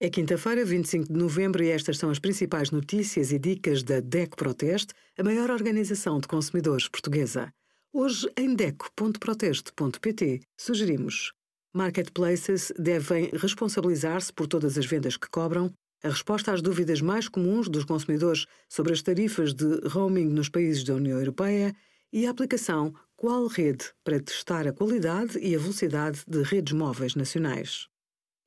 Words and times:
É 0.00 0.08
quinta-feira, 0.08 0.64
25 0.64 1.12
de 1.12 1.18
novembro, 1.18 1.60
e 1.60 1.70
estas 1.70 1.98
são 1.98 2.08
as 2.08 2.20
principais 2.20 2.70
notícias 2.70 3.32
e 3.32 3.38
dicas 3.38 3.82
da 3.82 3.98
DECO 3.98 4.36
Proteste, 4.36 4.94
a 5.18 5.24
maior 5.24 5.50
organização 5.50 6.20
de 6.20 6.28
consumidores 6.28 6.86
portuguesa. 6.86 7.52
Hoje, 7.92 8.30
em 8.36 8.54
DECO.proteste.pt, 8.54 10.40
sugerimos: 10.56 11.32
marketplaces 11.74 12.72
devem 12.78 13.28
responsabilizar-se 13.32 14.32
por 14.32 14.46
todas 14.46 14.78
as 14.78 14.86
vendas 14.86 15.16
que 15.16 15.28
cobram, 15.28 15.74
a 16.04 16.10
resposta 16.10 16.52
às 16.52 16.62
dúvidas 16.62 17.00
mais 17.00 17.28
comuns 17.28 17.68
dos 17.68 17.84
consumidores 17.84 18.46
sobre 18.68 18.92
as 18.92 19.02
tarifas 19.02 19.52
de 19.52 19.80
roaming 19.88 20.26
nos 20.26 20.48
países 20.48 20.84
da 20.84 20.94
União 20.94 21.18
Europeia 21.18 21.74
e 22.12 22.24
a 22.24 22.30
aplicação 22.30 22.94
Qual 23.16 23.48
Rede 23.48 23.86
para 24.04 24.20
testar 24.20 24.64
a 24.64 24.72
qualidade 24.72 25.40
e 25.40 25.56
a 25.56 25.58
velocidade 25.58 26.22
de 26.24 26.40
redes 26.44 26.72
móveis 26.72 27.16
nacionais. 27.16 27.88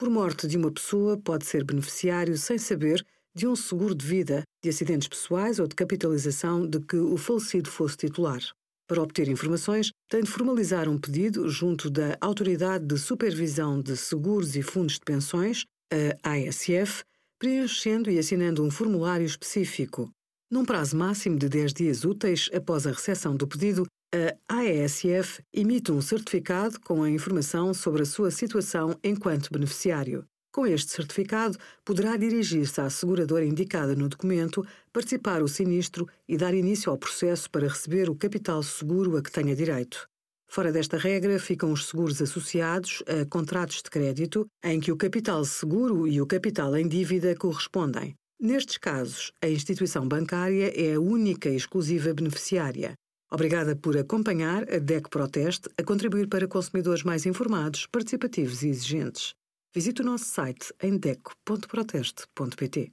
Por 0.01 0.09
morte 0.09 0.47
de 0.47 0.57
uma 0.57 0.71
pessoa, 0.71 1.15
pode 1.15 1.45
ser 1.45 1.63
beneficiário 1.63 2.35
sem 2.35 2.57
saber 2.57 3.05
de 3.35 3.45
um 3.45 3.55
seguro 3.55 3.93
de 3.93 4.03
vida, 4.03 4.41
de 4.63 4.67
acidentes 4.67 5.07
pessoais 5.07 5.59
ou 5.59 5.67
de 5.67 5.75
capitalização 5.75 6.67
de 6.67 6.79
que 6.79 6.95
o 6.95 7.15
falecido 7.17 7.69
fosse 7.69 7.97
titular. 7.97 8.41
Para 8.87 9.03
obter 9.03 9.29
informações, 9.29 9.91
tem 10.09 10.23
de 10.23 10.31
formalizar 10.31 10.89
um 10.89 10.97
pedido 10.97 11.47
junto 11.47 11.87
da 11.87 12.17
Autoridade 12.19 12.83
de 12.83 12.97
Supervisão 12.97 13.79
de 13.79 13.95
Seguros 13.95 14.55
e 14.55 14.63
Fundos 14.63 14.95
de 14.95 15.01
Pensões, 15.01 15.65
a 16.23 16.31
ASF, 16.31 17.03
preenchendo 17.37 18.09
e 18.09 18.17
assinando 18.17 18.63
um 18.63 18.71
formulário 18.71 19.27
específico. 19.27 20.09
Num 20.49 20.65
prazo 20.65 20.97
máximo 20.97 21.37
de 21.37 21.47
10 21.47 21.73
dias 21.73 22.03
úteis 22.03 22.49
após 22.51 22.87
a 22.87 22.91
recepção 22.91 23.35
do 23.35 23.47
pedido, 23.47 23.85
a 24.13 24.55
AESF 24.57 25.41
emite 25.53 25.91
um 25.91 26.01
certificado 26.01 26.79
com 26.81 27.01
a 27.01 27.09
informação 27.09 27.73
sobre 27.73 28.01
a 28.01 28.05
sua 28.05 28.29
situação 28.29 28.93
enquanto 29.01 29.51
beneficiário. 29.51 30.25
Com 30.53 30.67
este 30.67 30.91
certificado, 30.91 31.57
poderá 31.85 32.17
dirigir-se 32.17 32.81
à 32.81 32.89
seguradora 32.89 33.45
indicada 33.45 33.95
no 33.95 34.09
documento, 34.09 34.65
participar 34.91 35.41
o 35.41 35.47
sinistro 35.47 36.05
e 36.27 36.35
dar 36.35 36.53
início 36.53 36.91
ao 36.91 36.97
processo 36.97 37.49
para 37.49 37.69
receber 37.69 38.09
o 38.09 38.15
capital 38.15 38.61
seguro 38.61 39.15
a 39.15 39.21
que 39.21 39.31
tenha 39.31 39.55
direito. 39.55 40.05
Fora 40.49 40.73
desta 40.73 40.97
regra 40.97 41.39
ficam 41.39 41.71
os 41.71 41.85
seguros 41.87 42.21
associados 42.21 43.01
a 43.07 43.25
contratos 43.25 43.77
de 43.77 43.89
crédito, 43.89 44.45
em 44.61 44.81
que 44.81 44.91
o 44.91 44.97
capital 44.97 45.45
seguro 45.45 46.05
e 46.05 46.19
o 46.21 46.27
capital 46.27 46.75
em 46.75 46.85
dívida 46.85 47.33
correspondem. 47.33 48.13
Nestes 48.37 48.77
casos, 48.77 49.31
a 49.41 49.47
instituição 49.47 50.05
bancária 50.05 50.73
é 50.75 50.95
a 50.95 50.99
única 50.99 51.47
e 51.47 51.55
exclusiva 51.55 52.13
beneficiária. 52.13 52.93
Obrigada 53.33 53.77
por 53.77 53.97
acompanhar 53.97 54.63
a 54.69 54.77
DEC 54.77 55.07
Proteste 55.09 55.69
a 55.77 55.83
contribuir 55.83 56.27
para 56.27 56.49
consumidores 56.49 57.01
mais 57.01 57.25
informados, 57.25 57.87
participativos 57.87 58.61
e 58.61 58.67
exigentes. 58.67 59.33
Visite 59.73 60.01
o 60.01 60.05
nosso 60.05 60.25
site 60.25 60.73
em 60.83 60.97
deco.proteste.pt. 60.97 62.91